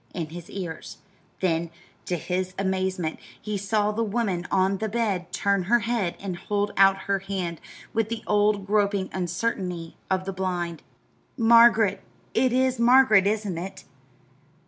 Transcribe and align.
in 0.15 0.29
his 0.29 0.49
ears; 0.49 0.97
then, 1.41 1.69
to 2.07 2.17
his 2.17 2.55
amazement, 2.57 3.19
he 3.39 3.55
saw 3.55 3.91
the 3.91 4.01
woman 4.03 4.47
on 4.49 4.79
the 4.79 4.89
bed 4.89 5.31
turn 5.31 5.65
her 5.65 5.81
head 5.81 6.17
and 6.19 6.37
hold 6.37 6.71
out 6.75 7.01
her 7.05 7.19
hand 7.19 7.61
with 7.93 8.09
the 8.09 8.23
old 8.25 8.65
groping 8.65 9.11
uncertainty 9.13 9.95
of 10.09 10.25
the 10.25 10.33
blind. 10.33 10.81
"Margaret! 11.37 12.01
It 12.33 12.51
is 12.51 12.79
Margaret, 12.79 13.27
isn't 13.27 13.59
it?" 13.59 13.83